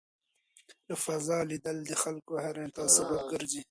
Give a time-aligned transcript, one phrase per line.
[0.87, 3.59] له فضا لیدل د خلکو د حېرانتیا سبب ګرځي.